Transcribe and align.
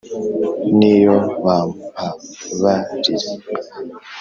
N'iyo 0.77 1.17
bampabarira 1.45 3.27